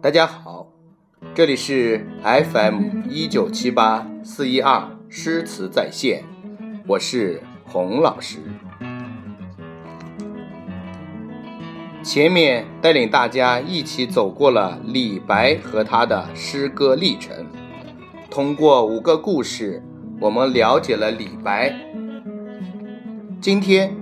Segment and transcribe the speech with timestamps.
[0.00, 0.66] 大家好，
[1.32, 6.24] 这里是 FM 一九七八四一二诗词在线，
[6.88, 8.38] 我是洪老师。
[12.02, 17.46] 前面带领大家一起走过了李白和他的诗歌历程，
[18.28, 19.80] 通过五个故事，
[20.20, 21.72] 我们了解了李白。
[23.42, 23.92] 今天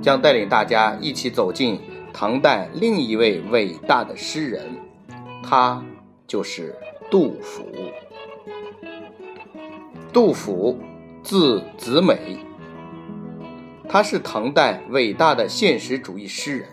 [0.00, 1.80] 将带领大家一起走进
[2.12, 4.78] 唐代另一位伟大的诗人。
[5.42, 5.84] 他
[6.24, 6.72] 就是
[7.10, 7.66] 杜甫。
[10.12, 10.78] 杜甫，
[11.20, 12.38] 字子美，
[13.88, 16.68] 他是唐代伟大的现实主义诗人。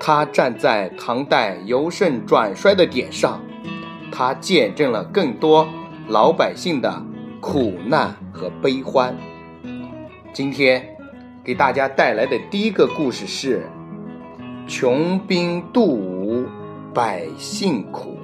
[0.00, 3.40] 他站在唐代由盛转衰的点上，
[4.10, 5.68] 他见证了更多
[6.08, 7.00] 老百姓的
[7.40, 9.16] 苦难和悲欢。
[10.36, 10.86] 今天
[11.42, 13.64] 给大家带来的第一个故事是
[14.70, 16.42] 《穷兵黩武》。
[16.92, 18.18] 百姓苦。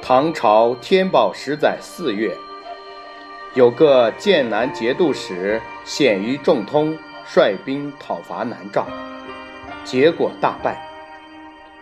[0.00, 2.34] 唐朝天宝十载四月，
[3.56, 8.84] 有个剑南节度使鲜于仲通率兵讨伐南诏，
[9.82, 10.78] 结果大败。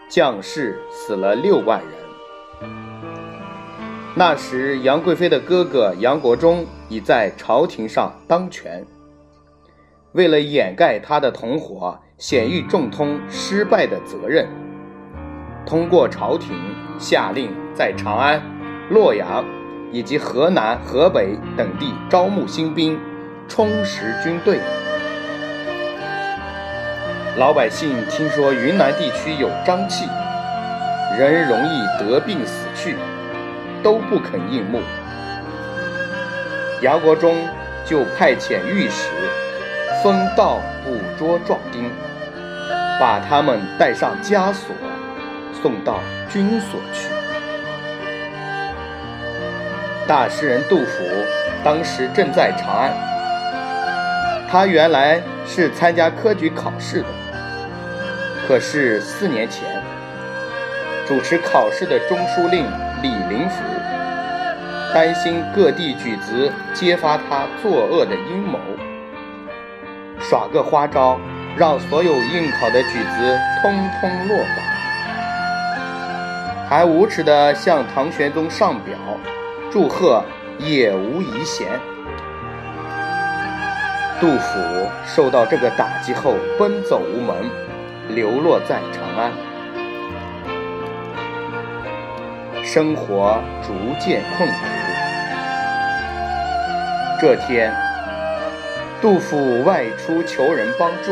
[0.08, 2.70] 将士死了六万人。
[4.14, 8.86] 那时，杨贵妃的哥哥杨国忠已在朝廷上当权。
[10.12, 14.46] 为了掩盖他的同伙鲜于仲通失败的责任，
[15.66, 16.56] 通过朝廷
[17.00, 18.40] 下令在长安、
[18.90, 19.44] 洛阳
[19.94, 22.98] 以及河南、河北等地招募新兵，
[23.46, 24.58] 充实军队。
[27.36, 30.08] 老百姓听说云南地区有瘴气，
[31.16, 32.96] 人容易得病死去，
[33.84, 34.80] 都不肯应募。
[36.82, 37.36] 杨国忠
[37.86, 39.08] 就派遣御史
[40.02, 41.88] 分道捕捉壮丁，
[42.98, 44.74] 把他们带上枷锁，
[45.62, 47.13] 送到军所去。
[50.06, 51.02] 大诗人杜甫
[51.64, 52.92] 当时正在长安，
[54.50, 57.06] 他原来是参加科举考试的。
[58.46, 59.64] 可是四年前，
[61.08, 62.66] 主持考试的中书令
[63.02, 63.62] 李林甫
[64.92, 68.58] 担心各地举子揭发他作恶的阴谋，
[70.20, 71.18] 耍个花招，
[71.56, 74.56] 让所有应考的举子通通落榜，
[76.68, 78.94] 还无耻地向唐玄宗上表
[79.74, 80.22] 祝贺
[80.60, 81.66] 也无遗贤。
[84.20, 87.34] 杜甫受到这个打击后，奔走无门。
[88.08, 89.32] 流落在长安，
[92.62, 94.54] 生活逐渐困苦。
[97.20, 97.74] 这天，
[99.00, 101.10] 杜甫外出求人帮助，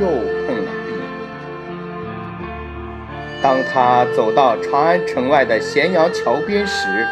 [0.00, 0.06] 又
[0.46, 0.92] 碰了壁。
[3.42, 7.08] 当他走到长安城外的咸阳桥边时，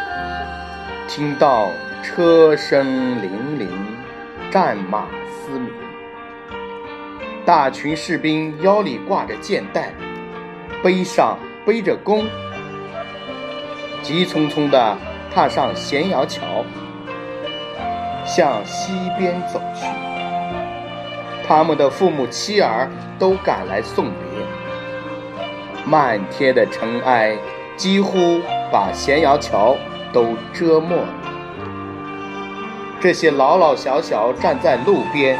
[1.13, 1.67] 听到
[2.01, 2.87] 车声
[3.19, 3.27] 凛
[3.59, 3.67] 凛，
[4.49, 5.69] 战马嘶鸣。
[7.45, 9.91] 大群士兵腰里挂着箭袋，
[10.81, 12.25] 背上背着弓，
[14.01, 14.97] 急匆匆地
[15.35, 16.63] 踏上咸阳桥，
[18.25, 19.85] 向西边走去。
[21.45, 22.89] 他们的父母妻儿
[23.19, 24.45] 都赶来送别，
[25.85, 27.35] 漫天的尘埃
[27.75, 28.39] 几乎
[28.71, 29.75] 把咸阳桥
[30.11, 31.07] 都遮没了。
[32.99, 35.39] 这些老老小小站在路边。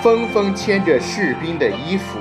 [0.00, 2.20] 纷纷牵着士兵的衣服，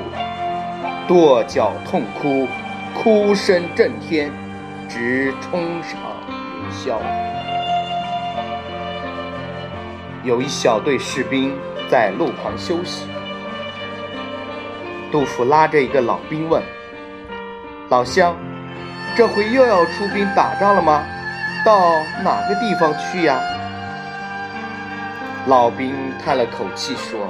[1.07, 2.47] 跺脚痛哭，
[2.95, 4.31] 哭声震天，
[4.89, 5.99] 直冲上
[6.39, 6.97] 云霄。
[10.23, 11.55] 有一小队士兵
[11.87, 13.05] 在路旁休息，
[15.11, 16.63] 杜甫拉着一个老兵问
[17.89, 18.35] ：“老乡，
[19.15, 21.03] 这回又要出兵打仗了吗？
[21.67, 23.41] 到哪个地方去呀？”
[25.47, 25.93] 老兵
[26.23, 27.27] 叹了口气说。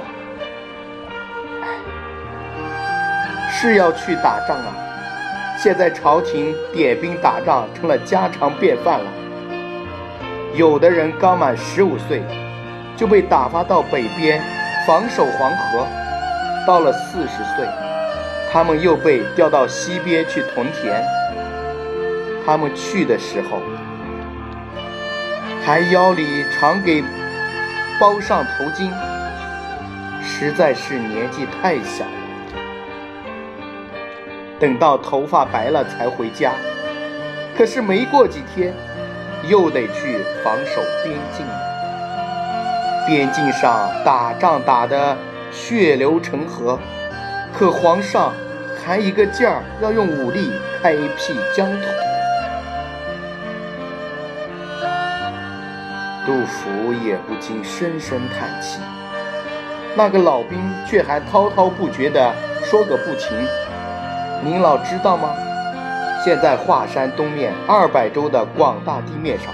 [3.50, 4.70] 是要去打仗啊！
[5.58, 9.10] 现在朝廷点兵打仗成了家常便饭了。
[10.54, 12.22] 有的人刚满十五岁，
[12.96, 14.40] 就被打发到北边
[14.86, 15.84] 防守黄河；
[16.64, 17.66] 到了四十岁，
[18.52, 21.02] 他们又被调到西边去屯田。
[22.46, 23.60] 他们去的时候，
[25.68, 27.04] 还腰里常给
[28.00, 28.90] 包上头巾，
[30.22, 32.10] 实在是年纪太小了。
[34.58, 36.52] 等到头发白了才回家，
[37.54, 38.72] 可是没过几天，
[39.46, 43.04] 又得去防守边境了。
[43.06, 45.18] 边境上打仗打得
[45.52, 46.78] 血流成河，
[47.52, 48.32] 可皇上
[48.82, 50.50] 还一个劲儿要用武力
[50.80, 52.07] 开辟疆土。
[56.28, 58.80] 杜甫也不禁深深叹气，
[59.96, 63.34] 那个老兵却还滔滔不绝地说个不停。
[64.44, 65.30] 您老知道吗？
[66.22, 69.46] 现在华山东面二百州的广大地面上，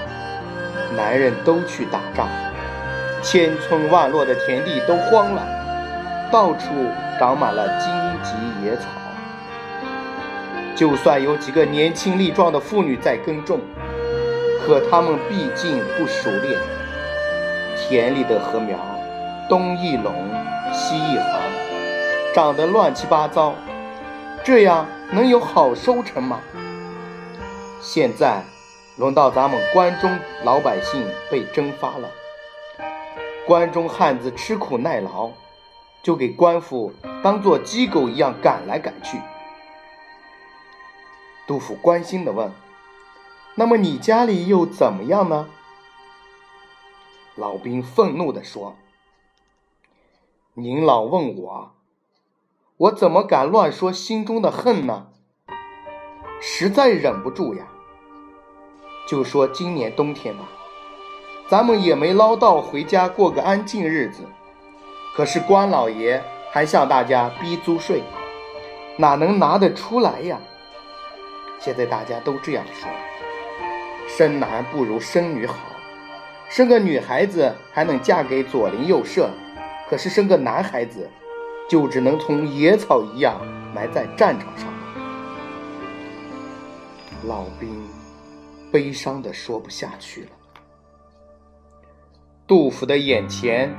[0.97, 2.27] 男人都去打仗，
[3.23, 5.47] 千村万落的田地都荒了，
[6.33, 6.71] 到处
[7.21, 7.89] 长满了荆
[8.25, 8.33] 棘
[8.65, 8.89] 野草。
[10.75, 13.61] 就算有几个年轻力壮的妇女在耕种，
[14.67, 16.59] 可他们毕竟不熟练，
[17.77, 18.79] 田里的禾苗
[19.47, 20.15] 东一垄
[20.73, 21.41] 西一行，
[22.35, 23.55] 长得乱七八糟。
[24.43, 26.41] 这样能有好收成吗？
[27.79, 28.43] 现在
[28.97, 32.09] 轮到咱们关中老百姓被征发了，
[33.47, 35.31] 关中汉子吃苦耐劳，
[36.03, 36.91] 就给官府
[37.23, 39.19] 当做鸡狗一样赶来赶去。
[41.47, 42.51] 杜甫关心地问
[43.55, 45.49] ：“那么你家里又怎么样呢？”
[47.37, 48.77] 老兵愤怒地说
[50.55, 51.71] ：“您老问我。”
[52.77, 55.07] 我怎么敢乱说心中的恨呢？
[56.41, 57.69] 实在忍不住呀。
[59.07, 60.49] 就说今年冬天吧，
[61.47, 64.25] 咱们也没捞到回家过个安静日子，
[65.15, 66.21] 可是关老爷
[66.51, 68.03] 还向大家逼租税，
[68.99, 70.41] 哪能拿得出来呀？
[71.61, 72.91] 现在大家都这样说，
[74.17, 75.57] 生男不如生女好，
[76.49, 79.31] 生个女孩子还能嫁给左邻右舍，
[79.91, 81.11] 可是生个男孩子。
[81.67, 83.41] 就只能同野草一样
[83.75, 84.69] 埋在战场上。
[87.27, 87.89] 老兵
[88.71, 90.29] 悲伤的说不下去了。
[92.47, 93.75] 杜甫的眼前，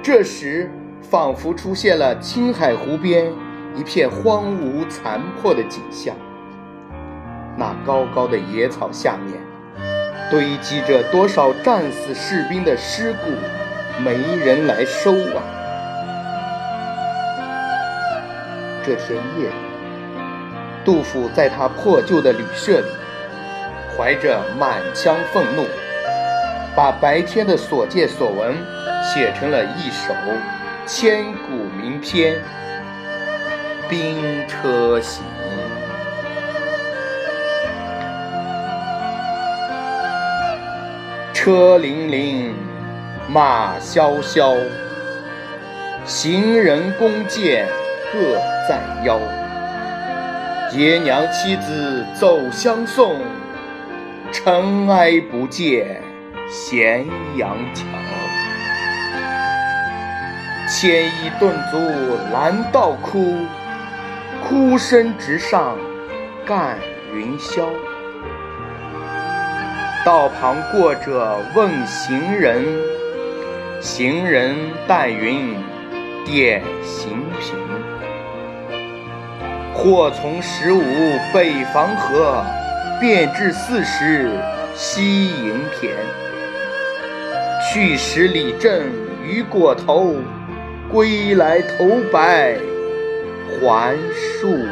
[0.00, 0.70] 这时
[1.00, 3.32] 仿佛出现了青海湖边
[3.74, 6.14] 一片荒芜残破的景象。
[7.56, 9.41] 那高高的野草下面，
[10.32, 13.32] 堆积着多少战死士兵的尸骨，
[14.02, 15.44] 没人来收啊！
[18.82, 19.54] 这天夜里，
[20.86, 22.86] 杜甫在他破旧的旅社里，
[23.94, 25.66] 怀着满腔愤怒，
[26.74, 28.56] 把白天的所见所闻
[29.04, 30.14] 写成了一首
[30.86, 32.36] 千古名篇
[33.86, 35.22] 《兵车行》。
[41.44, 42.52] 车辚辚，
[43.28, 44.54] 马萧萧，
[46.04, 47.66] 行人弓箭。
[48.12, 48.36] 各
[48.68, 49.18] 在腰，
[50.70, 53.16] 爷娘妻子走相送，
[54.30, 56.00] 尘埃不见
[56.48, 57.04] 咸
[57.36, 57.86] 阳桥。
[60.68, 61.78] 牵衣顿足
[62.32, 63.34] 拦道哭，
[64.46, 65.76] 哭声直上
[66.46, 66.78] 干
[67.12, 67.64] 云霄。
[70.04, 72.64] 道旁过者问行人，
[73.80, 74.56] 行人
[74.88, 75.54] 但云
[76.26, 77.54] 点行频。
[79.72, 80.82] 或从十五
[81.32, 82.44] 北防河，
[83.00, 84.32] 便至四十
[84.74, 85.94] 西营田。
[87.72, 88.82] 去时李正
[89.24, 90.16] 雨裹头，
[90.90, 92.56] 归来头白
[93.60, 93.96] 还
[94.42, 94.66] 戍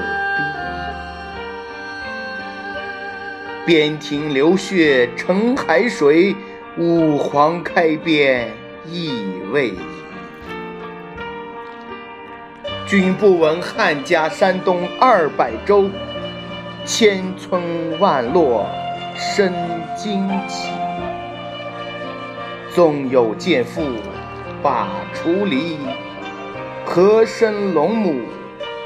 [3.67, 3.99] 边。
[3.99, 6.35] 庭流血成海水，
[6.77, 8.51] 五皇开边
[8.87, 9.13] 意
[9.53, 9.79] 未已。
[12.87, 15.89] 君不闻汉家山东二百州，
[16.85, 17.63] 千村
[18.01, 18.67] 万落
[19.15, 19.53] 生
[19.97, 20.69] 荆棘。
[22.75, 23.83] 纵有贱妇
[24.63, 25.77] 把锄犁，
[26.85, 28.23] 何生龙母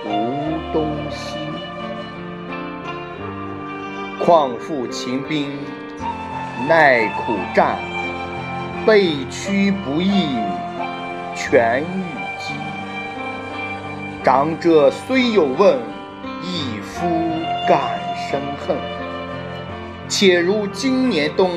[0.04, 1.43] 无东西？
[4.24, 5.50] 况复秦兵
[6.66, 7.76] 耐苦战，
[8.86, 10.38] 被驱不易
[11.36, 11.84] 全遇。
[14.22, 15.78] 长者虽有问，
[16.42, 17.06] 一夫
[17.68, 17.78] 敢
[18.30, 18.74] 生恨。
[20.08, 21.50] 且如今年冬，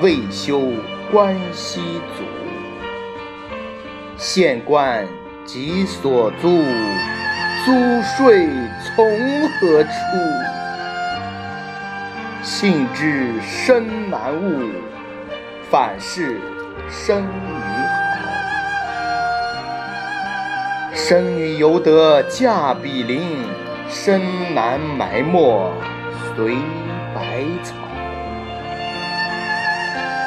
[0.00, 0.62] 未休
[1.10, 1.80] 关西
[2.16, 2.22] 卒。
[4.16, 5.04] 县官
[5.44, 6.62] 即所租，
[7.64, 8.48] 租税
[8.94, 9.04] 从
[9.58, 9.90] 何出？
[12.42, 14.70] 幸知生难悟
[15.70, 16.40] 反是
[16.88, 17.52] 生女
[17.84, 18.30] 好
[20.94, 23.20] 生女犹得嫁比邻
[23.90, 24.22] 生
[24.54, 25.70] 男埋没
[26.34, 26.56] 随
[27.14, 27.74] 百草。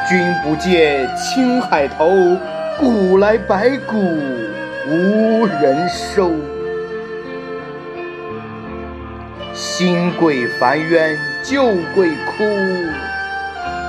[0.08, 2.05] 君不见青海头
[2.79, 3.98] 古来白骨
[4.88, 6.32] 无人收。
[9.53, 12.45] 心贵烦冤旧贵哭，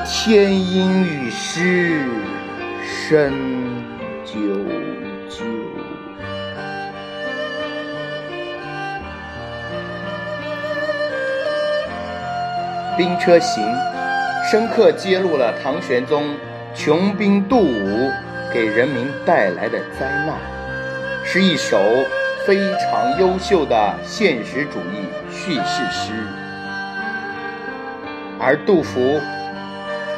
[0.04, 2.04] 天阴雨湿
[2.82, 3.32] 身
[4.26, 4.34] 啾
[5.30, 5.44] 啾。
[12.96, 13.64] 《兵车行》
[14.50, 16.25] 深刻揭露了唐玄宗
[16.75, 18.11] 穷兵黩武
[18.52, 20.34] 给人民带来的灾难，
[21.25, 21.78] 是一首
[22.44, 26.11] 非常优秀的现实主义叙事诗。
[28.45, 29.19] 而杜甫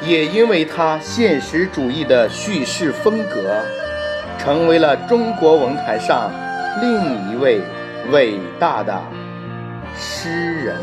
[0.02, 3.62] 也因为他现实主义的叙事风格，
[4.37, 6.33] 成为了中国文坛上
[6.80, 7.61] 另一位
[8.11, 9.00] 伟大的
[9.97, 10.75] 诗人。